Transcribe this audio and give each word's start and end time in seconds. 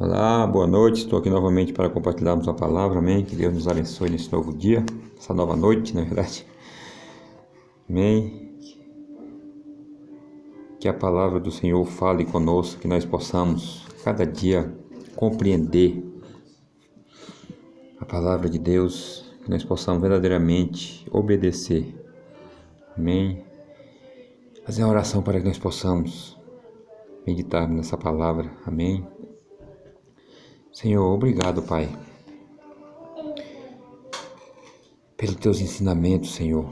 Olá, 0.00 0.46
boa 0.46 0.66
noite. 0.66 1.02
Estou 1.02 1.18
aqui 1.18 1.28
novamente 1.28 1.74
para 1.74 1.90
compartilharmos 1.90 2.48
a 2.48 2.54
palavra. 2.54 3.00
Amém. 3.00 3.22
Que 3.22 3.36
Deus 3.36 3.52
nos 3.52 3.68
abençoe 3.68 4.08
nesse 4.08 4.32
novo 4.32 4.50
dia, 4.50 4.82
essa 5.18 5.34
nova 5.34 5.54
noite, 5.54 5.94
na 5.94 6.00
verdade. 6.04 6.46
Amém. 7.86 8.56
Que 10.80 10.88
a 10.88 10.94
palavra 10.94 11.38
do 11.38 11.50
Senhor 11.50 11.84
fale 11.84 12.24
conosco, 12.24 12.80
que 12.80 12.88
nós 12.88 13.04
possamos 13.04 13.86
cada 14.02 14.24
dia 14.24 14.74
compreender 15.16 16.02
a 18.00 18.06
palavra 18.06 18.48
de 18.48 18.58
Deus, 18.58 19.30
que 19.44 19.50
nós 19.50 19.62
possamos 19.62 20.00
verdadeiramente 20.00 21.06
obedecer. 21.10 21.94
Amém. 22.96 23.44
Fazer 24.64 24.82
uma 24.82 24.92
oração 24.92 25.22
para 25.22 25.38
que 25.38 25.46
nós 25.46 25.58
possamos 25.58 26.38
meditar 27.26 27.68
nessa 27.68 27.98
palavra. 27.98 28.50
Amém. 28.64 29.06
Senhor, 30.72 31.04
obrigado, 31.12 31.62
Pai, 31.62 31.88
pelos 35.16 35.34
teus 35.34 35.60
ensinamentos, 35.60 36.32
Senhor. 36.32 36.64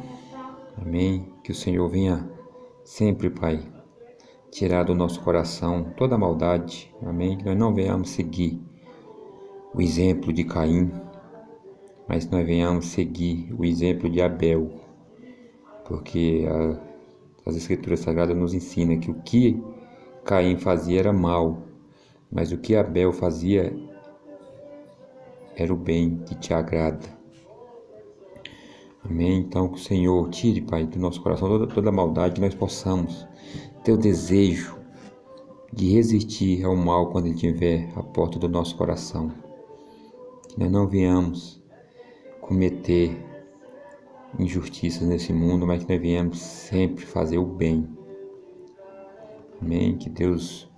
Amém. 0.81 1.27
Que 1.43 1.51
o 1.51 1.55
Senhor 1.55 1.89
venha 1.89 2.31
sempre, 2.85 3.29
Pai, 3.29 3.61
tirar 4.53 4.85
do 4.85 4.95
nosso 4.95 5.21
coração 5.21 5.93
toda 5.97 6.15
a 6.15 6.19
maldade. 6.19 6.95
Amém. 7.03 7.37
Que 7.37 7.45
nós 7.45 7.59
não 7.59 7.75
venhamos 7.75 8.11
seguir 8.11 8.63
o 9.75 9.83
exemplo 9.83 10.33
de 10.33 10.45
Caim, 10.45 10.93
mas 12.09 12.31
nós 12.31 12.47
venhamos 12.47 12.87
seguir 12.87 13.53
o 13.59 13.65
exemplo 13.65 14.09
de 14.09 14.23
Abel, 14.23 14.71
porque 15.85 16.47
a, 16.49 17.51
as 17.51 17.57
Escrituras 17.57 17.99
Sagradas 18.01 18.37
nos 18.37 18.55
ensinam 18.55 19.01
que 19.01 19.11
o 19.11 19.21
que 19.23 19.61
Caim 20.25 20.57
fazia 20.57 21.01
era 21.01 21.13
mal, 21.13 21.65
mas 22.31 22.53
o 22.53 22.59
que 22.59 22.77
Abel 22.77 23.13
fazia 23.13 23.88
era 25.59 25.75
o 25.75 25.77
bem 25.77 26.19
que 26.25 26.37
te 26.37 26.55
agrada. 26.55 27.19
Amém? 29.05 29.41
Então, 29.41 29.69
que 29.69 29.77
o 29.77 29.83
Senhor 29.83 30.29
tire, 30.31 30.61
Pai, 30.61 30.87
do 30.87 30.99
nosso 30.99 31.21
coração 31.21 31.49
toda, 31.49 31.67
toda 31.67 31.89
a 31.89 31.93
maldade, 31.93 32.35
que 32.35 32.41
nós 32.41 32.55
possamos 32.55 33.27
ter 33.83 33.93
o 33.93 33.97
desejo 33.97 34.79
de 35.73 35.93
resistir 35.93 36.65
ao 36.65 36.77
mal 36.77 37.11
quando 37.11 37.27
ele 37.27 37.35
estiver 37.35 37.91
à 37.97 38.03
porta 38.03 38.39
do 38.39 38.49
nosso 38.49 38.77
coração. 38.77 39.33
Que 40.49 40.61
nós 40.61 40.71
não 40.71 40.87
venhamos 40.87 41.63
cometer 42.41 43.17
injustiças 44.39 45.07
nesse 45.09 45.33
mundo, 45.33 45.67
mas 45.67 45.83
que 45.83 45.93
nós 45.93 46.01
venhamos 46.01 46.39
sempre 46.39 47.05
fazer 47.05 47.39
o 47.39 47.47
bem. 47.47 47.89
Amém? 49.61 49.97
Que 49.97 50.09
Deus 50.09 50.69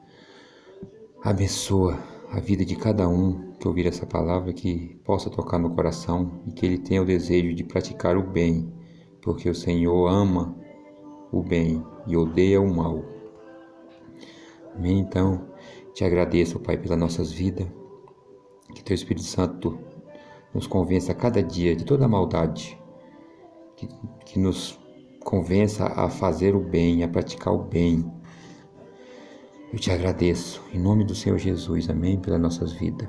abençoe 1.23 1.97
a 2.31 2.39
vida 2.39 2.65
de 2.65 2.77
cada 2.77 3.09
um 3.09 3.53
que 3.59 3.67
ouvir 3.67 3.87
essa 3.87 4.07
palavra, 4.07 4.53
que 4.53 5.01
possa 5.05 5.29
tocar 5.29 5.59
no 5.59 5.75
coração 5.75 6.41
e 6.47 6.53
que 6.53 6.65
ele 6.65 6.79
tenha 6.79 7.03
o 7.03 7.05
desejo 7.05 7.53
de 7.55 7.65
praticar 7.65 8.17
o 8.17 8.23
bem, 8.23 8.73
porque 9.21 9.51
o 9.51 9.55
Senhor 9.55 10.07
ama 10.07 10.57
o 11.33 11.43
bem 11.43 11.85
e 12.07 12.17
odeia 12.17 12.61
o 12.61 12.73
mal. 12.73 13.05
Amém? 14.75 15.01
Então, 15.01 15.49
te 15.93 16.05
agradeço, 16.05 16.61
Pai, 16.61 16.77
pelas 16.77 16.99
nossas 16.99 17.33
vidas, 17.33 17.67
que 18.75 18.85
Teu 18.85 18.95
Espírito 18.95 19.27
Santo 19.27 19.79
nos 20.55 20.67
convença 20.67 21.11
a 21.11 21.17
cada 21.17 21.43
dia 21.43 21.75
de 21.75 21.85
toda 21.85 22.05
a 22.05 22.09
maldade, 22.09 22.81
que, 23.77 23.89
que 24.25 24.39
nos 24.39 24.79
convença 25.25 25.87
a 25.87 26.09
fazer 26.09 26.55
o 26.55 26.61
bem, 26.61 27.03
a 27.03 27.09
praticar 27.09 27.53
o 27.53 27.65
bem. 27.65 28.20
Eu 29.73 29.79
te 29.79 29.89
agradeço, 29.93 30.61
em 30.75 30.81
nome 30.81 31.05
do 31.05 31.15
Senhor 31.15 31.39
Jesus, 31.39 31.89
amém, 31.89 32.19
pelas 32.19 32.41
nossas 32.41 32.73
vidas 32.73 33.09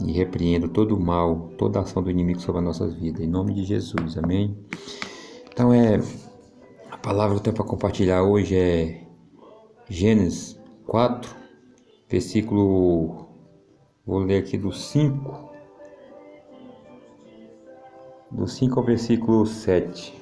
e 0.00 0.10
repreendo 0.10 0.66
todo 0.66 0.96
o 0.96 1.00
mal, 1.00 1.50
toda 1.58 1.78
a 1.78 1.82
ação 1.82 2.02
do 2.02 2.10
inimigo 2.10 2.40
sobre 2.40 2.60
as 2.60 2.64
nossas 2.64 2.94
vidas, 2.94 3.20
em 3.20 3.26
nome 3.26 3.52
de 3.52 3.62
Jesus, 3.64 4.16
amém? 4.16 4.56
Então 5.52 5.70
é 5.70 6.00
a 6.90 6.96
palavra 6.96 7.34
que 7.34 7.40
eu 7.40 7.44
tenho 7.44 7.56
para 7.56 7.64
compartilhar 7.66 8.22
hoje 8.22 8.56
é 8.56 9.06
Gênesis 9.86 10.58
4, 10.86 11.30
versículo, 12.08 13.28
vou 14.06 14.20
ler 14.20 14.38
aqui 14.38 14.56
do 14.56 14.72
5, 14.72 15.50
do 18.30 18.48
5 18.48 18.80
ao 18.80 18.86
versículo 18.86 19.44
7. 19.44 20.17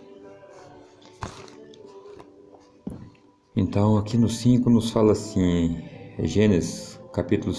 Então 3.69 3.99
aqui 3.99 4.17
no 4.17 4.29
5 4.29 4.71
nos 4.71 4.91
fala 4.91 5.11
assim, 5.11 5.83
Gênesis 6.21 7.01
capítulo 7.13 7.53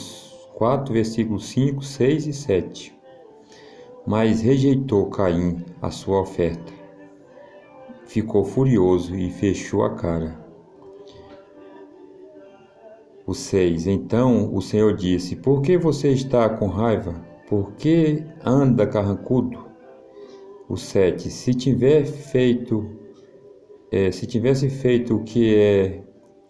4, 0.54 0.94
versículos 0.94 1.48
5, 1.50 1.84
6 1.84 2.28
e 2.28 2.34
7. 2.34 2.98
Mas 4.06 4.40
rejeitou 4.40 5.08
Caim 5.10 5.66
a 5.82 5.92
sua 5.92 6.22
oferta. 6.22 6.72
Ficou 8.06 8.46
furioso 8.46 9.18
e 9.18 9.30
fechou 9.30 9.84
a 9.84 9.96
cara. 9.96 10.40
O 13.26 13.34
6. 13.34 13.88
Então 13.88 14.56
o 14.56 14.62
Senhor 14.62 14.96
disse: 14.96 15.36
Por 15.36 15.62
que 15.62 15.78
você 15.78 16.14
está 16.14 16.48
com 16.48 16.68
raiva? 16.68 17.22
Por 17.50 17.74
que 17.74 18.24
anda 18.46 18.88
carrancudo? 18.88 19.66
O 20.70 20.78
7. 20.78 21.30
Se 21.30 21.54
tiver 21.54 22.06
feito, 22.06 23.07
é, 23.92 24.12
se 24.12 24.26
tivesse 24.26 24.70
feito 24.70 25.16
o 25.16 25.24
que 25.24 25.56
é 25.56 26.04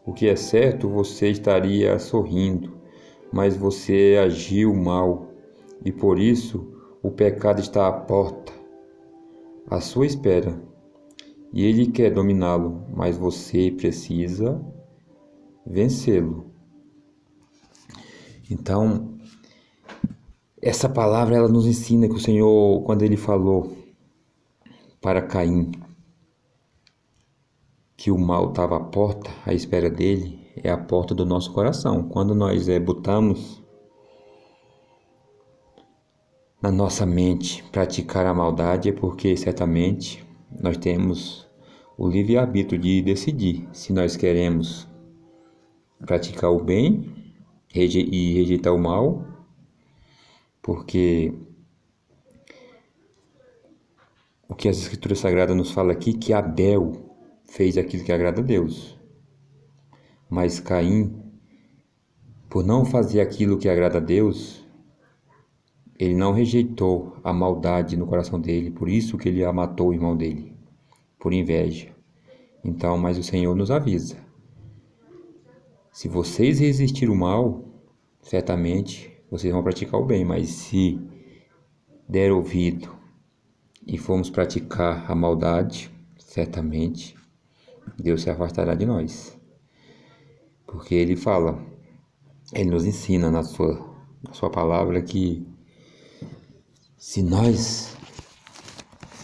o 0.06 0.14
que 0.14 0.28
é 0.28 0.36
certo, 0.36 0.88
você 0.88 1.30
estaria 1.30 2.00
sorrindo 2.00 2.78
mas 3.32 3.56
você 3.56 4.18
agiu 4.24 4.74
mal 4.74 5.34
e 5.84 5.92
por 5.92 6.20
isso 6.20 6.74
o 7.02 7.12
pecado 7.12 7.60
está 7.60 7.88
à 7.88 7.92
porta, 7.92 8.54
à 9.70 9.80
sua 9.80 10.06
espera. 10.06 10.62
E 11.54 11.64
ele 11.64 11.88
quer 11.88 12.12
dominá-lo, 12.12 12.86
mas 12.94 13.18
você 13.18 13.72
precisa 13.72 14.62
vencê-lo. 15.66 16.52
Então, 18.50 19.18
essa 20.62 20.90
palavra 20.90 21.36
ela 21.36 21.48
nos 21.48 21.66
ensina 21.66 22.08
que 22.08 22.16
o 22.16 22.20
Senhor, 22.20 22.84
quando 22.84 23.04
ele 23.04 23.18
falou 23.18 23.78
para 25.02 25.22
Caim 25.22 25.72
que 27.98 28.12
o 28.12 28.18
mal 28.18 28.50
estava 28.50 28.78
à 28.78 28.80
porta, 28.80 29.32
à 29.44 29.54
espera 29.54 29.90
dele, 29.90 30.48
é 30.64 30.70
a 30.70 30.78
porta 30.78 31.16
do 31.16 31.26
nosso 31.26 31.52
coração. 31.52 32.08
Quando 32.08 32.36
nós 32.36 32.70
é, 32.70 32.80
botamos 32.80 33.64
na 36.62 36.72
nossa 36.72 37.08
mente 37.08 37.64
praticar 37.72 38.28
a 38.28 38.36
maldade, 38.36 38.90
é 38.90 38.92
porque 38.92 39.36
certamente 39.36 40.24
nós 40.62 40.78
temos 40.78 41.48
o 41.98 42.08
livre-arbítrio 42.08 42.80
de 42.80 43.02
decidir 43.02 43.68
se 43.74 43.92
nós 43.92 44.16
queremos 44.16 44.88
praticar 46.06 46.52
o 46.52 46.64
bem 46.64 47.16
e 47.74 48.34
rejeitar 48.34 48.74
o 48.74 48.80
mal, 48.80 49.26
porque 50.62 51.34
o 54.48 54.54
que 54.54 54.70
as 54.70 54.78
Escrituras 54.78 55.20
Sagradas 55.20 55.58
nos 55.58 55.72
fala 55.72 55.92
aqui 55.92 56.14
que 56.14 56.32
Abel 56.32 57.08
fez 57.58 57.76
aquilo 57.76 58.04
que 58.04 58.12
agrada 58.12 58.40
a 58.40 58.44
Deus. 58.44 58.96
Mas 60.30 60.60
Caim, 60.60 61.12
por 62.48 62.64
não 62.64 62.86
fazer 62.86 63.20
aquilo 63.20 63.58
que 63.58 63.68
agrada 63.68 63.98
a 63.98 64.00
Deus, 64.00 64.64
ele 65.98 66.14
não 66.14 66.34
rejeitou 66.34 67.18
a 67.24 67.34
maldade 67.34 67.98
no 67.98 68.06
coração 68.06 68.40
dele, 68.40 68.70
por 68.70 68.88
isso 68.88 69.18
que 69.18 69.28
ele 69.28 69.52
matou 69.52 69.88
o 69.88 69.94
irmão 69.94 70.16
dele, 70.16 70.56
por 71.18 71.34
inveja. 71.34 71.90
Então, 72.64 72.96
mas 72.96 73.18
o 73.18 73.24
Senhor 73.24 73.56
nos 73.56 73.72
avisa: 73.72 74.18
se 75.92 76.08
vocês 76.08 76.60
resistirem 76.60 77.12
o 77.12 77.18
mal, 77.18 77.66
certamente 78.22 79.12
vocês 79.32 79.52
vão 79.52 79.64
praticar 79.64 80.00
o 80.00 80.06
bem, 80.06 80.24
mas 80.24 80.50
se 80.50 81.00
der 82.08 82.32
ouvido 82.32 82.96
e 83.88 83.98
formos 83.98 84.30
praticar 84.30 85.10
a 85.10 85.16
maldade, 85.16 85.90
certamente 86.20 87.18
Deus 87.98 88.22
se 88.24 88.30
afastará 88.30 88.76
de 88.76 88.86
nós. 88.86 89.38
Porque 90.66 90.96
ele 90.96 91.16
fala, 91.16 91.64
ele 92.54 92.70
nos 92.70 92.86
ensina 92.86 93.32
na 93.32 93.44
sua, 93.44 93.96
na 94.24 94.34
sua 94.34 94.50
palavra 94.50 95.02
que 95.02 95.48
se 96.98 97.22
nós 97.22 97.96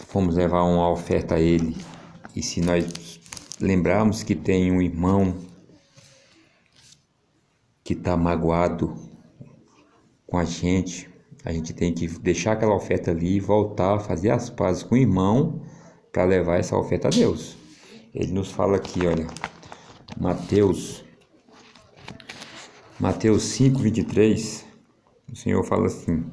formos 0.08 0.36
levar 0.36 0.64
uma 0.64 0.90
oferta 0.90 1.36
a 1.36 1.40
ele 1.40 1.76
e 2.36 2.42
se 2.42 2.62
nós 2.62 3.20
lembrarmos 3.60 4.24
que 4.24 4.36
tem 4.36 4.72
um 4.72 4.82
irmão 4.82 5.36
que 7.84 7.94
está 7.94 8.16
magoado 8.16 8.96
com 10.26 10.38
a 10.38 10.46
gente, 10.46 11.10
a 11.44 11.52
gente 11.52 11.74
tem 11.74 11.94
que 11.94 12.08
deixar 12.08 12.54
aquela 12.54 12.76
oferta 12.76 13.12
ali 13.12 13.36
e 13.36 13.40
voltar 13.40 14.00
fazer 14.00 14.30
as 14.30 14.50
pazes 14.50 14.84
com 14.84 14.96
o 14.96 14.98
irmão 14.98 15.62
para 16.12 16.24
levar 16.24 16.60
essa 16.60 16.78
oferta 16.78 17.08
a 17.08 17.12
Deus. 17.12 17.63
Ele 18.14 18.32
nos 18.32 18.52
fala 18.52 18.78
aqui, 18.78 19.06
olha, 19.08 19.28
Mateus 20.20 21.04
Mateus 23.00 23.44
5, 23.44 23.80
23, 23.80 24.66
O 25.32 25.36
Senhor 25.36 25.64
fala 25.64 25.88
assim: 25.88 26.24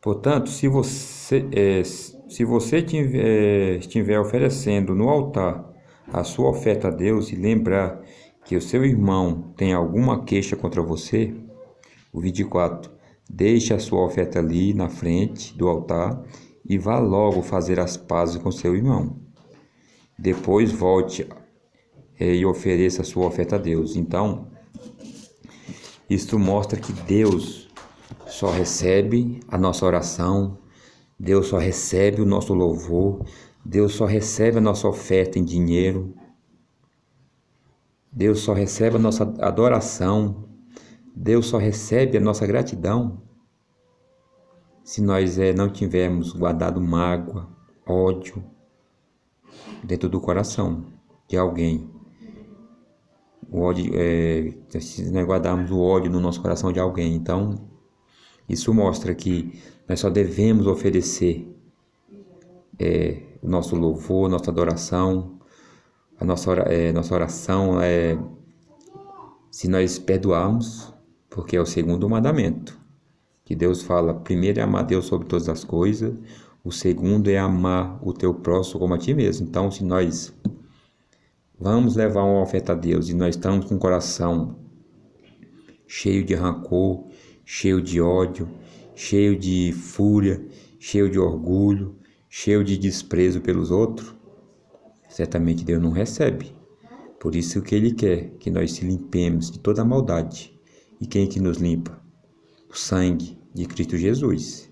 Portanto, 0.00 0.48
se 0.48 0.68
você, 0.68 1.48
é, 1.52 1.82
se 1.82 2.44
você 2.44 2.80
tiver, 2.80 3.78
estiver 3.78 4.20
oferecendo 4.20 4.94
no 4.94 5.08
altar 5.08 5.68
a 6.12 6.22
sua 6.22 6.48
oferta 6.48 6.88
a 6.88 6.90
Deus 6.90 7.32
e 7.32 7.36
lembrar 7.36 8.00
que 8.44 8.56
o 8.56 8.62
seu 8.62 8.84
irmão 8.84 9.52
tem 9.56 9.72
alguma 9.72 10.24
queixa 10.24 10.54
contra 10.54 10.80
você, 10.80 11.34
o 12.12 12.20
24, 12.20 12.92
deixe 13.28 13.74
a 13.74 13.78
sua 13.78 14.04
oferta 14.04 14.38
ali 14.38 14.72
na 14.72 14.88
frente 14.88 15.56
do 15.56 15.68
altar 15.68 16.22
e 16.64 16.78
vá 16.78 16.98
logo 16.98 17.42
fazer 17.42 17.78
as 17.78 17.96
pazes 17.96 18.36
com 18.36 18.50
seu 18.50 18.74
irmão. 18.74 19.18
Depois 20.18 20.72
volte 20.72 21.28
é, 22.18 22.34
e 22.34 22.46
ofereça 22.46 23.02
a 23.02 23.04
sua 23.04 23.26
oferta 23.26 23.56
a 23.56 23.58
Deus. 23.58 23.96
Então, 23.96 24.48
isto 26.08 26.38
mostra 26.38 26.80
que 26.80 26.92
Deus 26.92 27.68
só 28.26 28.50
recebe 28.50 29.40
a 29.48 29.58
nossa 29.58 29.84
oração, 29.84 30.58
Deus 31.18 31.46
só 31.48 31.58
recebe 31.58 32.22
o 32.22 32.26
nosso 32.26 32.54
louvor, 32.54 33.24
Deus 33.64 33.92
só 33.92 34.04
recebe 34.04 34.58
a 34.58 34.60
nossa 34.60 34.88
oferta 34.88 35.38
em 35.38 35.44
dinheiro, 35.44 36.14
Deus 38.10 38.40
só 38.40 38.52
recebe 38.52 38.96
a 38.96 38.98
nossa 38.98 39.24
adoração, 39.40 40.48
Deus 41.14 41.46
só 41.46 41.58
recebe 41.58 42.16
a 42.16 42.20
nossa 42.20 42.46
gratidão 42.46 43.23
se 44.84 45.00
nós 45.00 45.38
é, 45.38 45.54
não 45.54 45.70
tivermos 45.70 46.32
guardado 46.32 46.78
mágoa, 46.78 47.48
ódio 47.86 48.44
dentro 49.82 50.10
do 50.10 50.20
coração 50.20 50.84
de 51.26 51.38
alguém. 51.38 51.90
O 53.50 53.62
ódio, 53.62 53.92
é, 53.94 54.52
se 54.78 55.10
nós 55.10 55.26
guardarmos 55.26 55.70
o 55.70 55.80
ódio 55.80 56.10
no 56.10 56.20
nosso 56.20 56.40
coração 56.42 56.70
de 56.70 56.78
alguém, 56.78 57.14
então 57.14 57.66
isso 58.46 58.74
mostra 58.74 59.14
que 59.14 59.58
nós 59.88 60.00
só 60.00 60.10
devemos 60.10 60.66
oferecer 60.66 61.50
é, 62.78 63.22
o 63.42 63.48
nosso 63.48 63.74
louvor, 63.76 64.28
nossa 64.28 64.50
adoração, 64.50 65.38
a 66.20 66.24
nossa, 66.26 66.52
é, 66.52 66.92
nossa 66.92 67.14
oração 67.14 67.80
é 67.80 68.18
se 69.50 69.66
nós 69.66 69.98
perdoarmos, 69.98 70.92
porque 71.30 71.56
é 71.56 71.60
o 71.60 71.66
segundo 71.66 72.08
mandamento 72.08 72.83
que 73.44 73.54
Deus 73.54 73.82
fala: 73.82 74.14
primeiro 74.14 74.60
é 74.60 74.62
amar 74.62 74.84
Deus 74.84 75.06
sobre 75.06 75.28
todas 75.28 75.48
as 75.48 75.64
coisas, 75.64 76.14
o 76.64 76.72
segundo 76.72 77.28
é 77.28 77.38
amar 77.38 77.98
o 78.02 78.12
teu 78.12 78.32
próximo 78.32 78.80
como 78.80 78.94
a 78.94 78.98
ti 78.98 79.12
mesmo. 79.12 79.46
Então, 79.46 79.70
se 79.70 79.84
nós 79.84 80.32
vamos 81.58 81.94
levar 81.94 82.22
uma 82.22 82.42
oferta 82.42 82.72
a 82.72 82.74
Deus 82.74 83.08
e 83.08 83.14
nós 83.14 83.36
estamos 83.36 83.66
com 83.66 83.76
o 83.76 83.78
coração 83.78 84.56
cheio 85.86 86.24
de 86.24 86.34
rancor, 86.34 87.06
cheio 87.44 87.82
de 87.82 88.00
ódio, 88.00 88.48
cheio 88.94 89.38
de 89.38 89.72
fúria, 89.72 90.42
cheio 90.78 91.10
de 91.10 91.18
orgulho, 91.18 91.96
cheio 92.28 92.64
de 92.64 92.76
desprezo 92.78 93.40
pelos 93.40 93.70
outros, 93.70 94.14
certamente 95.08 95.64
Deus 95.64 95.82
não 95.82 95.90
recebe. 95.90 96.52
Por 97.20 97.34
isso 97.34 97.62
que 97.62 97.74
Ele 97.74 97.92
quer 97.92 98.30
que 98.38 98.50
nós 98.50 98.72
se 98.72 98.84
limpemos 98.84 99.50
de 99.50 99.58
toda 99.58 99.84
maldade. 99.84 100.58
E 101.00 101.06
quem 101.06 101.24
é 101.24 101.26
que 101.26 101.40
nos 101.40 101.58
limpa? 101.58 102.03
O 102.74 102.76
sangue 102.76 103.38
de 103.54 103.66
Cristo 103.66 103.96
Jesus. 103.96 104.68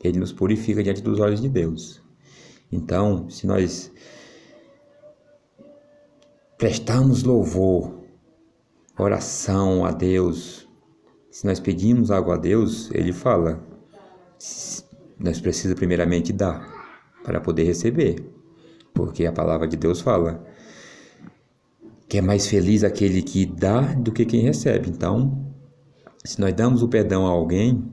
Ele 0.00 0.20
nos 0.20 0.32
purifica 0.32 0.80
diante 0.80 1.02
dos 1.02 1.18
olhos 1.18 1.42
de 1.42 1.48
Deus. 1.48 2.00
Então, 2.70 3.28
se 3.28 3.48
nós 3.48 3.90
prestarmos 6.56 7.24
louvor, 7.24 8.00
oração 8.96 9.84
a 9.84 9.90
Deus, 9.90 10.68
se 11.32 11.44
nós 11.44 11.58
pedimos 11.58 12.12
algo 12.12 12.30
a 12.30 12.36
Deus, 12.36 12.88
Ele 12.92 13.12
fala, 13.12 13.60
nós 15.18 15.40
precisamos 15.40 15.76
primeiramente 15.76 16.32
dar 16.32 16.64
para 17.24 17.40
poder 17.40 17.64
receber, 17.64 18.24
porque 18.94 19.26
a 19.26 19.32
palavra 19.32 19.66
de 19.66 19.76
Deus 19.76 20.00
fala 20.00 20.46
que 22.08 22.18
é 22.18 22.22
mais 22.22 22.46
feliz 22.46 22.84
aquele 22.84 23.20
que 23.20 23.44
dá 23.44 23.80
do 23.80 24.12
que 24.12 24.24
quem 24.24 24.42
recebe. 24.42 24.88
Então, 24.88 25.51
se 26.24 26.40
nós 26.40 26.54
damos 26.54 26.82
o 26.82 26.88
perdão 26.88 27.26
a 27.26 27.30
alguém, 27.30 27.92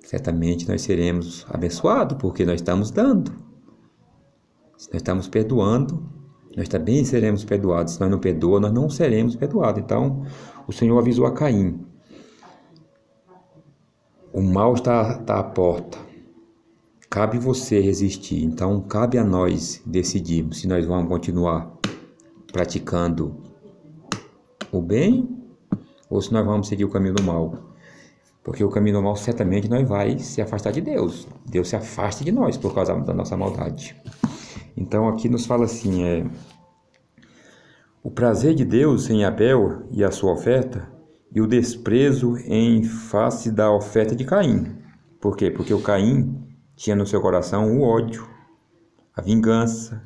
certamente 0.00 0.68
nós 0.68 0.82
seremos 0.82 1.46
abençoados, 1.48 2.16
porque 2.18 2.44
nós 2.44 2.56
estamos 2.56 2.90
dando. 2.90 3.32
Se 4.76 4.88
nós 4.88 4.96
estamos 4.96 5.28
perdoando, 5.28 6.10
nós 6.56 6.68
também 6.68 7.04
seremos 7.04 7.44
perdoados. 7.44 7.94
Se 7.94 8.00
nós 8.00 8.10
não 8.10 8.18
perdoamos, 8.18 8.62
nós 8.62 8.72
não 8.72 8.88
seremos 8.88 9.36
perdoados. 9.36 9.82
Então, 9.82 10.24
o 10.66 10.72
Senhor 10.72 10.98
avisou 10.98 11.26
a 11.26 11.32
Caim: 11.32 11.84
o 14.32 14.40
mal 14.40 14.74
está, 14.74 15.18
está 15.20 15.38
à 15.38 15.44
porta. 15.44 15.98
Cabe 17.10 17.38
você 17.38 17.78
resistir. 17.78 18.42
Então, 18.42 18.80
cabe 18.80 19.18
a 19.18 19.24
nós 19.24 19.82
decidirmos 19.86 20.60
se 20.60 20.66
nós 20.66 20.84
vamos 20.86 21.08
continuar 21.08 21.78
praticando 22.52 23.36
o 24.72 24.80
bem 24.80 25.43
ou 26.14 26.20
se 26.20 26.32
nós 26.32 26.46
vamos 26.46 26.68
seguir 26.68 26.84
o 26.84 26.88
caminho 26.88 27.14
do 27.14 27.22
mal. 27.24 27.58
Porque 28.44 28.62
o 28.62 28.70
caminho 28.70 28.96
do 28.96 29.02
mal 29.02 29.16
certamente 29.16 29.68
nós 29.68 29.88
vai 29.88 30.18
se 30.18 30.40
afastar 30.40 30.70
de 30.70 30.80
Deus. 30.80 31.26
Deus 31.44 31.68
se 31.68 31.74
afasta 31.74 32.24
de 32.24 32.30
nós 32.30 32.56
por 32.56 32.72
causa 32.72 32.94
da 32.94 33.12
nossa 33.12 33.36
maldade. 33.36 33.96
Então 34.76 35.08
aqui 35.08 35.28
nos 35.28 35.44
fala 35.44 35.64
assim, 35.64 36.04
é 36.04 36.24
o 38.00 38.10
prazer 38.10 38.54
de 38.54 38.64
Deus 38.64 39.10
em 39.10 39.24
Abel 39.24 39.82
e 39.90 40.04
a 40.04 40.10
sua 40.12 40.32
oferta 40.32 40.88
e 41.32 41.40
o 41.40 41.48
desprezo 41.48 42.36
em 42.46 42.84
face 42.84 43.50
da 43.50 43.72
oferta 43.72 44.14
de 44.14 44.24
Caim. 44.24 44.76
Por 45.20 45.36
quê? 45.36 45.50
Porque 45.50 45.74
o 45.74 45.82
Caim 45.82 46.46
tinha 46.76 46.94
no 46.94 47.06
seu 47.06 47.20
coração 47.20 47.76
o 47.76 47.82
ódio, 47.82 48.28
a 49.16 49.20
vingança. 49.20 50.00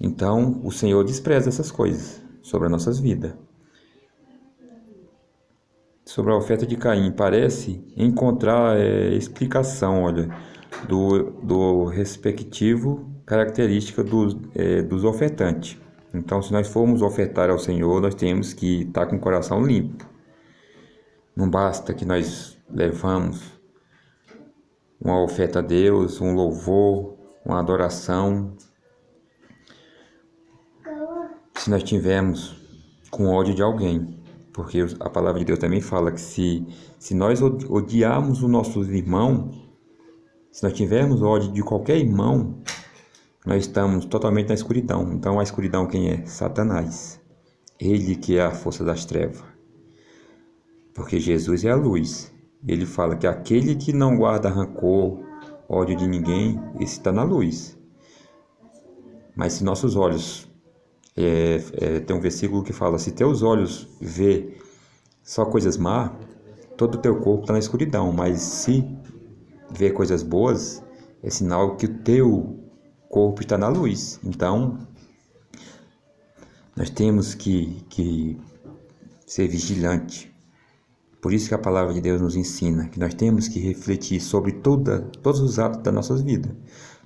Então, 0.00 0.60
o 0.64 0.72
Senhor 0.72 1.04
despreza 1.04 1.48
essas 1.48 1.70
coisas 1.70 2.20
sobre 2.42 2.66
as 2.66 2.72
nossas 2.72 2.98
vidas. 2.98 3.32
Sobre 6.04 6.32
a 6.32 6.36
oferta 6.36 6.66
de 6.66 6.76
Caim, 6.76 7.12
parece 7.12 7.84
encontrar 7.96 8.76
é, 8.76 9.14
explicação, 9.14 10.02
olha, 10.02 10.28
do, 10.88 11.30
do 11.42 11.84
respectivo 11.84 13.08
característica 13.24 14.02
dos, 14.02 14.36
é, 14.54 14.82
dos 14.82 15.04
ofertantes. 15.04 15.80
Então, 16.12 16.42
se 16.42 16.52
nós 16.52 16.68
formos 16.68 17.00
ofertar 17.02 17.48
ao 17.48 17.58
Senhor, 17.58 18.00
nós 18.00 18.14
temos 18.14 18.52
que 18.52 18.82
estar 18.82 19.06
com 19.06 19.16
o 19.16 19.20
coração 19.20 19.64
limpo. 19.64 20.06
Não 21.34 21.48
basta 21.48 21.94
que 21.94 22.04
nós 22.04 22.58
levamos 22.68 23.40
uma 25.00 25.22
oferta 25.22 25.60
a 25.60 25.62
Deus, 25.62 26.20
um 26.20 26.34
louvor, 26.34 27.16
uma 27.44 27.58
adoração. 27.58 28.54
Se 31.54 31.70
nós 31.70 31.82
tivermos 31.82 32.60
com 33.10 33.28
ódio 33.28 33.54
de 33.54 33.62
alguém, 33.62 34.21
porque 34.52 34.84
a 35.00 35.08
palavra 35.08 35.38
de 35.40 35.46
Deus 35.46 35.58
também 35.58 35.80
fala 35.80 36.12
que 36.12 36.20
se, 36.20 36.66
se 36.98 37.14
nós 37.14 37.40
odiarmos 37.40 38.42
o 38.42 38.48
nosso 38.48 38.82
irmão, 38.82 39.50
se 40.50 40.62
nós 40.62 40.74
tivermos 40.74 41.22
ódio 41.22 41.50
de 41.50 41.62
qualquer 41.62 41.96
irmão, 41.96 42.62
nós 43.46 43.64
estamos 43.64 44.04
totalmente 44.04 44.48
na 44.48 44.54
escuridão. 44.54 45.10
Então 45.14 45.40
a 45.40 45.42
escuridão 45.42 45.86
quem 45.86 46.10
é? 46.10 46.26
Satanás. 46.26 47.18
Ele 47.80 48.14
que 48.14 48.36
é 48.36 48.42
a 48.42 48.50
força 48.50 48.84
das 48.84 49.06
trevas. 49.06 49.42
Porque 50.94 51.18
Jesus 51.18 51.64
é 51.64 51.70
a 51.70 51.76
luz. 51.76 52.30
Ele 52.68 52.84
fala 52.84 53.16
que 53.16 53.26
aquele 53.26 53.74
que 53.74 53.92
não 53.92 54.16
guarda 54.16 54.50
rancor, 54.50 55.18
ódio 55.68 55.96
de 55.96 56.06
ninguém, 56.06 56.60
esse 56.78 56.98
está 56.98 57.10
na 57.10 57.24
luz. 57.24 57.78
Mas 59.34 59.54
se 59.54 59.64
nossos 59.64 59.96
olhos 59.96 60.51
é, 61.16 61.62
é, 61.72 62.00
tem 62.00 62.16
um 62.16 62.20
versículo 62.20 62.62
que 62.62 62.72
fala: 62.72 62.98
se 62.98 63.12
teus 63.12 63.42
olhos 63.42 63.88
vê 64.00 64.56
só 65.22 65.44
coisas 65.44 65.76
má, 65.76 66.16
todo 66.76 66.96
o 66.96 66.98
teu 66.98 67.16
corpo 67.20 67.42
está 67.42 67.52
na 67.52 67.58
escuridão. 67.58 68.12
Mas 68.12 68.40
se 68.40 68.84
vê 69.70 69.90
coisas 69.90 70.22
boas, 70.22 70.82
é 71.22 71.30
sinal 71.30 71.76
que 71.76 71.86
o 71.86 71.98
teu 71.98 72.58
corpo 73.08 73.42
está 73.42 73.58
na 73.58 73.68
luz. 73.68 74.18
Então, 74.24 74.78
nós 76.74 76.88
temos 76.90 77.34
que, 77.34 77.84
que 77.90 78.38
ser 79.26 79.48
vigilante. 79.48 80.32
Por 81.20 81.32
isso 81.32 81.48
que 81.48 81.54
a 81.54 81.58
palavra 81.58 81.94
de 81.94 82.00
Deus 82.00 82.20
nos 82.20 82.34
ensina 82.34 82.88
que 82.88 82.98
nós 82.98 83.14
temos 83.14 83.46
que 83.46 83.60
refletir 83.60 84.20
sobre 84.20 84.52
toda, 84.52 85.02
todos 85.22 85.40
os 85.40 85.58
atos 85.58 85.82
das 85.82 85.94
nossas 85.94 86.20
vidas, 86.22 86.52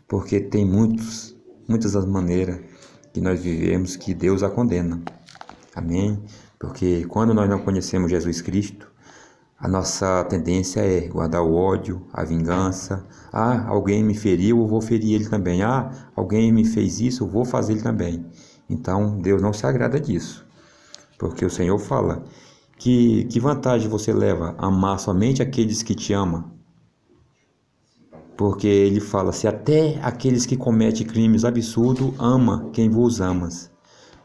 porque 0.09 0.41
tem 0.41 0.65
muitos, 0.65 1.37
muitas 1.69 1.93
das 1.93 2.07
maneiras 2.07 2.61
que 3.17 3.21
nós 3.23 3.41
vivemos 3.41 3.97
que 3.97 4.13
Deus 4.13 4.43
a 4.43 4.51
condena. 4.51 5.01
Amém? 5.75 6.23
Porque 6.59 7.07
quando 7.07 7.33
nós 7.33 7.49
não 7.49 7.61
conhecemos 7.61 8.11
Jesus 8.11 8.43
Cristo, 8.43 8.93
a 9.59 9.67
nossa 9.67 10.23
tendência 10.25 10.81
é 10.81 11.09
guardar 11.09 11.43
o 11.43 11.55
ódio, 11.55 12.07
a 12.13 12.23
vingança. 12.23 13.07
Ah, 13.33 13.67
alguém 13.69 14.05
me 14.05 14.15
feriu, 14.15 14.59
eu 14.59 14.67
vou 14.67 14.83
ferir 14.83 15.15
ele 15.15 15.31
também. 15.31 15.63
Ah, 15.63 15.91
alguém 16.15 16.53
me 16.53 16.67
fez 16.67 17.01
isso, 17.01 17.25
eu 17.25 17.29
vou 17.29 17.47
fazer 17.47 17.73
ele 17.73 17.83
também. 17.83 18.27
Então, 18.69 19.19
Deus 19.19 19.41
não 19.41 19.55
se 19.55 19.67
agrada 19.67 19.99
disso. 19.99 20.45
Porque 21.19 21.43
o 21.43 21.49
Senhor 21.49 21.79
fala 21.79 22.23
que, 22.77 23.25
que 23.25 23.41
vantagem 23.41 23.89
você 23.89 24.13
leva 24.13 24.55
amar 24.59 25.01
somente 25.01 25.41
aqueles 25.41 25.83
que 25.83 25.95
te 25.95 26.13
amam? 26.13 26.56
Porque 28.37 28.67
ele 28.67 29.01
fala: 29.01 29.33
se 29.33 29.49
até 29.49 29.99
aqueles 30.03 30.45
que 30.45 30.57
cometem 30.57 31.07
crimes 31.07 31.45
absurdos 31.45 32.13
ama 32.19 32.69
quem 32.73 32.91
vos 32.91 33.21
amas. 33.21 33.71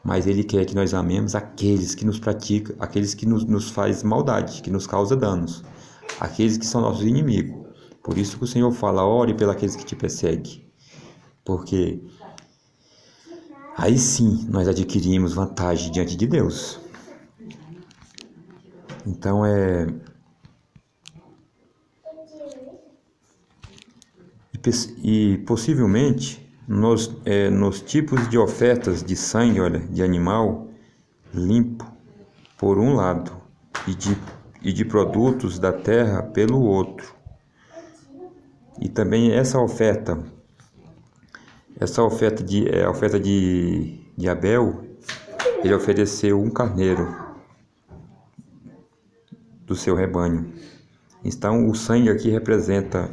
Mas 0.03 0.25
ele 0.25 0.44
quer 0.44 0.65
que 0.65 0.75
nós 0.75 0.94
amemos 0.94 1.36
aqueles 1.36 1.94
que 1.94 2.03
nos 2.03 2.20
praticam, 2.20 2.75
aqueles 2.80 3.13
que 3.13 3.25
nos, 3.25 3.46
nos 3.46 3.70
faz 3.70 4.01
maldade, 4.01 4.62
que 4.63 4.72
nos 4.72 4.88
causa 4.88 5.15
danos, 5.15 5.63
aqueles 6.20 6.58
que 6.58 6.65
são 6.65 6.82
nossos 6.82 7.06
inimigos. 7.06 7.62
Por 8.03 8.18
isso 8.18 8.38
que 8.38 8.44
o 8.44 8.48
Senhor 8.48 8.72
fala: 8.72 9.06
ore 9.06 9.34
pelos 9.34 9.75
que 9.75 9.86
te 9.86 9.96
perseguem. 9.96 10.65
Porque 11.46 12.01
aí 13.77 13.98
sim 13.98 14.48
nós 14.50 14.68
adquirimos 14.68 15.34
vantagem 15.34 15.91
diante 15.91 16.15
de 16.18 16.27
Deus. 16.27 16.80
Então 19.06 19.46
é. 19.46 19.88
E, 25.03 25.39
possivelmente 25.39 26.48
nos, 26.68 27.15
é, 27.25 27.50
nos 27.50 27.82
tipos 27.82 28.30
de 28.30 28.38
ofertas 28.38 29.03
de 29.03 29.15
sangue, 29.15 29.60
olha, 29.60 29.80
de 29.80 30.03
animal 30.03 30.68
limpo, 31.34 31.86
por 32.58 32.77
um 32.77 32.94
lado, 32.94 33.32
e 33.88 33.96
de, 33.96 34.15
e 34.62 34.72
de 34.72 34.86
produtos 34.86 35.58
da 35.58 35.74
terra 35.74 36.22
pelo 36.22 36.62
outro. 36.62 37.15
E 38.80 38.88
também 38.88 39.32
essa 39.32 39.60
oferta, 39.60 40.24
essa 41.80 42.03
oferta 42.03 42.44
de, 42.44 42.68
é, 42.70 42.88
oferta 42.88 43.20
de, 43.20 44.00
de 44.15 44.30
Abel, 44.30 44.86
ele 45.63 45.74
ofereceu 45.74 46.39
um 46.39 46.50
carneiro 46.50 47.15
do 49.65 49.75
seu 49.75 49.96
rebanho. 49.96 50.51
Então, 51.24 51.68
o 51.68 51.75
sangue 51.75 52.10
aqui 52.10 52.30
representa 52.30 53.10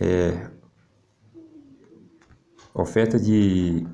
é, 0.00 0.50
oferta 2.74 3.18
de. 3.18 3.86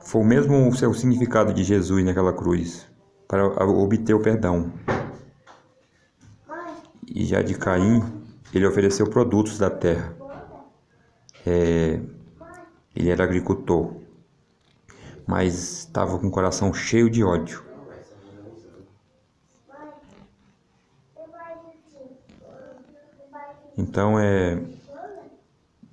Foi 0.00 0.20
o 0.20 0.24
mesmo 0.24 0.68
o 0.68 0.76
seu 0.76 0.92
significado 0.94 1.52
de 1.52 1.64
Jesus 1.64 2.04
naquela 2.04 2.32
cruz, 2.32 2.86
para 3.26 3.66
obter 3.66 4.14
o 4.14 4.20
perdão. 4.20 4.72
E 7.08 7.24
já 7.24 7.40
de 7.42 7.54
Caim, 7.54 8.02
ele 8.52 8.66
ofereceu 8.66 9.08
produtos 9.08 9.58
da 9.58 9.70
terra. 9.70 10.14
É, 11.44 12.00
ele 12.94 13.10
era 13.10 13.24
agricultor, 13.24 13.94
mas 15.26 15.54
estava 15.78 16.18
com 16.18 16.26
o 16.26 16.30
coração 16.30 16.72
cheio 16.74 17.08
de 17.08 17.24
ódio. 17.24 17.64
Então, 23.78 24.18
é, 24.18 24.58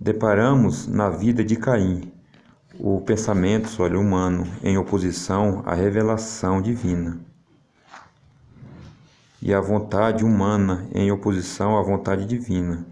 deparamos 0.03 0.85
na 0.85 1.09
vida 1.09 1.45
de 1.45 1.55
Caim 1.55 2.11
o 2.77 2.99
pensamento 2.99 3.81
olha, 3.81 3.97
humano 3.97 4.45
em 4.61 4.77
oposição 4.77 5.63
à 5.65 5.73
revelação 5.73 6.61
divina 6.61 7.21
e 9.41 9.53
a 9.53 9.61
vontade 9.61 10.25
humana 10.25 10.85
em 10.93 11.09
oposição 11.09 11.77
à 11.77 11.81
vontade 11.81 12.25
divina. 12.25 12.85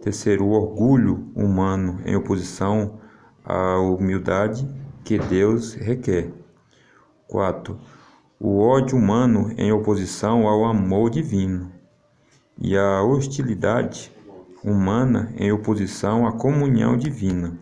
Terceiro, 0.00 0.46
o 0.46 0.52
orgulho 0.52 1.30
humano 1.34 2.00
em 2.06 2.16
oposição 2.16 3.00
à 3.44 3.76
humildade 3.78 4.66
que 5.04 5.18
Deus 5.18 5.74
requer. 5.74 6.32
Quatro, 7.28 7.78
o 8.40 8.60
ódio 8.60 8.96
humano 8.96 9.52
em 9.58 9.72
oposição 9.72 10.48
ao 10.48 10.64
amor 10.64 11.10
divino 11.10 11.70
e 12.58 12.78
a 12.78 13.02
hostilidade 13.02 14.15
humana 14.66 15.32
em 15.36 15.52
oposição 15.52 16.26
à 16.26 16.32
comunhão 16.32 16.96
divina. 16.96 17.56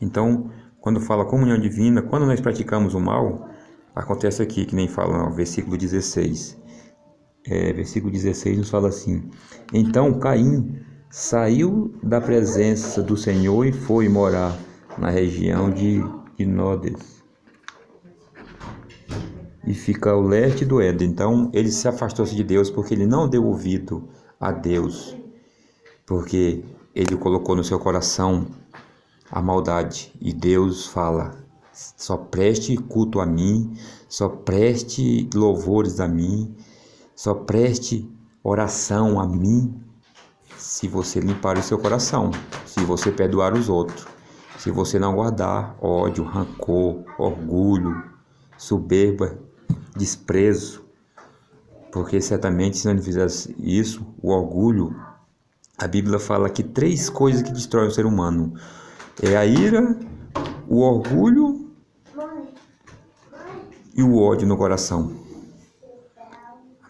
Então, 0.00 0.50
quando 0.80 1.00
fala 1.00 1.24
comunhão 1.24 1.58
divina, 1.58 2.00
quando 2.00 2.24
nós 2.24 2.40
praticamos 2.40 2.94
o 2.94 3.00
mal, 3.00 3.48
acontece 3.94 4.40
aqui, 4.40 4.64
que 4.64 4.76
nem 4.76 4.86
fala 4.86 5.28
no 5.28 5.34
versículo 5.34 5.76
16. 5.76 6.60
É, 7.44 7.72
versículo 7.72 8.12
16 8.12 8.58
nos 8.58 8.70
fala 8.70 8.88
assim: 8.88 9.28
Então 9.72 10.18
Caim 10.20 10.78
saiu 11.10 11.92
da 12.00 12.20
presença 12.20 13.02
do 13.02 13.16
Senhor 13.16 13.66
e 13.66 13.72
foi 13.72 14.08
morar 14.08 14.56
na 14.96 15.10
região 15.10 15.68
de 15.68 16.00
Inódes. 16.38 17.22
E 19.66 19.74
fica 19.74 20.10
ao 20.10 20.20
leste 20.20 20.64
do 20.64 20.80
Éden. 20.80 21.08
Então 21.08 21.50
ele 21.52 21.70
se 21.70 21.88
afastou-se 21.88 22.34
de 22.34 22.44
Deus 22.44 22.70
porque 22.70 22.94
ele 22.94 23.06
não 23.06 23.28
deu 23.28 23.44
ouvido 23.44 24.08
a 24.40 24.52
Deus 24.52 25.16
porque 26.06 26.64
ele 26.94 27.16
colocou 27.16 27.56
no 27.56 27.64
seu 27.64 27.78
coração 27.78 28.46
a 29.30 29.40
maldade. 29.40 30.12
E 30.20 30.32
Deus 30.32 30.86
fala: 30.86 31.34
só 31.72 32.16
preste 32.16 32.76
culto 32.76 33.20
a 33.20 33.26
mim, 33.26 33.76
só 34.08 34.28
preste 34.28 35.28
louvores 35.34 36.00
a 36.00 36.06
mim, 36.06 36.54
só 37.16 37.34
preste 37.34 38.10
oração 38.42 39.18
a 39.18 39.26
mim 39.26 39.80
se 40.56 40.86
você 40.86 41.18
limpar 41.18 41.58
o 41.58 41.62
seu 41.62 41.78
coração, 41.78 42.30
se 42.66 42.84
você 42.84 43.10
perdoar 43.10 43.54
os 43.54 43.68
outros, 43.68 44.06
se 44.58 44.70
você 44.70 44.98
não 44.98 45.14
guardar 45.14 45.76
ódio, 45.80 46.24
rancor, 46.24 47.04
orgulho, 47.18 48.02
soberba, 48.56 49.38
desprezo, 49.96 50.84
porque 51.90 52.20
certamente 52.20 52.78
se 52.78 52.86
não 52.86 53.02
fizesse 53.02 53.54
isso, 53.58 54.06
o 54.22 54.30
orgulho 54.30 54.94
a 55.78 55.86
Bíblia 55.86 56.18
fala 56.18 56.48
que 56.48 56.62
três 56.62 57.08
coisas 57.08 57.42
que 57.42 57.52
destroem 57.52 57.88
o 57.88 57.90
ser 57.90 58.06
humano 58.06 58.54
é 59.22 59.36
a 59.36 59.44
ira, 59.44 59.96
o 60.68 60.80
orgulho 60.80 61.70
e 63.94 64.02
o 64.02 64.18
ódio 64.18 64.46
no 64.46 64.56
coração. 64.56 65.12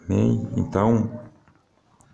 Amém? 0.03 0.47
Então, 0.55 1.09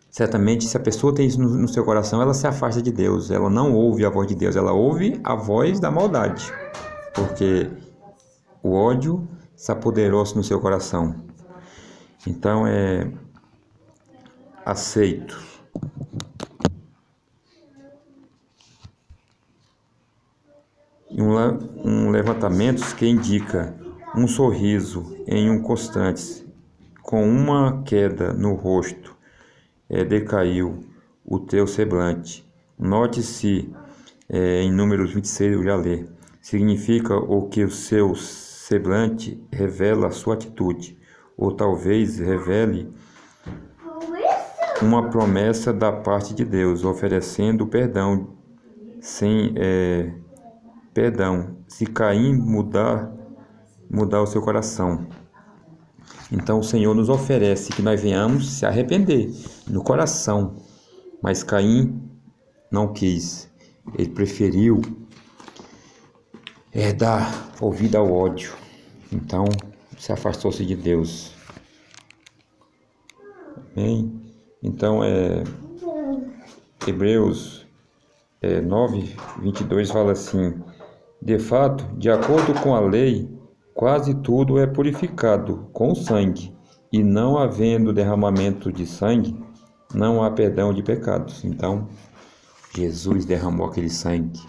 certamente, 0.09 0.65
se 0.65 0.77
a 0.77 0.79
pessoa 0.79 1.13
tem 1.13 1.27
isso 1.27 1.41
no, 1.41 1.67
seu 1.67 1.83
coração, 1.83 2.21
ela 2.21 2.33
se 2.33 2.47
afasta 2.47 2.81
de 2.81 2.91
Deus, 2.91 3.31
ela 3.31 3.49
não 3.49 3.73
ouve 3.73 4.05
a 4.05 4.09
voz 4.09 4.27
de 4.27 4.35
Deus, 4.35 4.55
ela 4.55 4.71
ouve 4.71 5.19
a 5.23 5.35
voz 5.35 5.79
da 5.79 5.89
maldade, 5.89 6.51
porque 7.13 7.69
o 8.61 8.73
ódio 8.73 9.27
se 9.55 9.71
apoderou-se 9.71 10.35
no 10.35 10.43
seu 10.43 10.59
coração. 10.59 11.15
Então, 12.27 12.65
é 12.67 13.11
aceito 14.65 15.48
um 21.21 22.09
levantamento 22.09 22.95
que 22.95 23.07
indica 23.07 23.75
um 24.15 24.27
sorriso 24.27 25.15
em 25.27 25.49
um 25.49 25.61
constante, 25.61 26.47
com 27.01 27.27
uma 27.27 27.83
queda 27.83 28.33
no 28.33 28.53
rosto, 28.53 29.15
é, 29.89 30.03
decaiu 30.03 30.83
o 31.25 31.39
teu 31.39 31.67
semblante. 31.67 32.47
Note-se 32.77 33.73
é, 34.27 34.61
em 34.61 34.71
números 34.71 35.13
26, 35.13 35.53
eu 35.53 35.63
já 35.63 35.75
lê, 35.75 36.05
significa 36.41 37.15
o 37.15 37.47
que 37.47 37.63
o 37.63 37.71
seu 37.71 38.15
semblante 38.15 39.41
revela 39.51 40.07
a 40.07 40.11
sua 40.11 40.35
atitude, 40.35 40.97
ou 41.35 41.51
talvez 41.51 42.19
revele 42.19 42.93
uma 44.81 45.09
promessa 45.09 45.73
da 45.73 45.91
parte 45.91 46.33
de 46.33 46.45
Deus, 46.45 46.85
oferecendo 46.85 47.67
perdão 47.67 48.29
sem 49.01 49.53
é, 49.55 50.11
perdão, 50.99 51.55
se 51.65 51.85
Caim 51.85 52.33
mudar, 52.35 53.09
mudar 53.89 54.21
o 54.21 54.27
seu 54.27 54.41
coração. 54.41 55.07
Então 56.29 56.59
o 56.59 56.63
Senhor 56.63 56.93
nos 56.93 57.07
oferece 57.07 57.71
que 57.71 57.81
nós 57.81 58.01
venhamos 58.01 58.49
se 58.49 58.65
arrepender 58.65 59.31
no 59.65 59.81
coração. 59.81 60.57
Mas 61.23 61.41
Caim 61.41 62.03
não 62.69 62.91
quis. 62.91 63.49
Ele 63.97 64.09
preferiu 64.09 64.81
é, 66.73 66.91
dar 66.91 67.49
ouvido 67.61 67.95
ao 67.95 68.11
ódio. 68.11 68.53
Então 69.09 69.45
se 69.97 70.11
afastou-se 70.11 70.65
de 70.65 70.75
Deus. 70.75 71.31
Amém? 73.73 74.21
Então 74.61 75.01
é 75.01 75.45
Hebreus 76.85 77.65
é, 78.41 78.59
9, 78.59 79.15
22 79.41 79.91
fala 79.91 80.11
assim: 80.11 80.61
de 81.21 81.37
fato, 81.37 81.85
de 81.97 82.09
acordo 82.09 82.53
com 82.61 82.73
a 82.73 82.79
lei, 82.79 83.29
quase 83.73 84.13
tudo 84.15 84.57
é 84.57 84.65
purificado 84.65 85.69
com 85.73 85.93
sangue, 85.93 86.53
e 86.91 87.03
não 87.03 87.37
havendo 87.37 87.93
derramamento 87.93 88.71
de 88.71 88.85
sangue, 88.85 89.37
não 89.93 90.23
há 90.23 90.31
perdão 90.31 90.73
de 90.73 90.81
pecados. 90.81 91.43
Então, 91.43 91.87
Jesus 92.75 93.25
derramou 93.25 93.67
aquele 93.67 93.89
sangue 93.89 94.39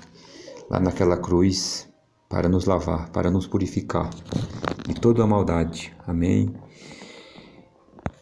lá 0.70 0.78
naquela 0.78 1.16
cruz 1.16 1.88
para 2.28 2.48
nos 2.48 2.64
lavar, 2.64 3.10
para 3.10 3.30
nos 3.30 3.46
purificar 3.46 4.08
de 4.86 4.94
toda 4.94 5.24
a 5.24 5.26
maldade. 5.26 5.92
Amém? 6.06 6.54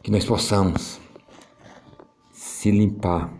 Que 0.02 0.10
nós 0.10 0.24
possamos 0.24 0.98
se 2.32 2.70
limpar, 2.70 3.32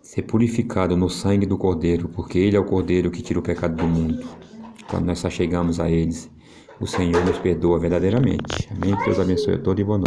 ser 0.00 0.22
purificado 0.22 0.96
no 0.96 1.10
sangue 1.10 1.46
do 1.46 1.58
Cordeiro, 1.58 2.08
porque 2.08 2.38
Ele 2.38 2.56
é 2.56 2.60
o 2.60 2.64
Cordeiro 2.64 3.10
que 3.10 3.22
tira 3.22 3.40
o 3.40 3.42
pecado 3.42 3.76
do 3.76 3.86
mundo. 3.86 4.43
Quando 4.88 5.06
nós 5.06 5.24
chegamos 5.30 5.80
a 5.80 5.90
eles, 5.90 6.30
o 6.80 6.86
Senhor 6.86 7.24
nos 7.24 7.38
perdoa 7.38 7.78
verdadeiramente. 7.78 8.68
Amém? 8.70 8.94
Deus 9.04 9.18
abençoe 9.18 9.54
a 9.54 9.58
todos 9.58 9.80
e 9.80 9.84
boa 9.84 9.98
noite. 9.98 10.02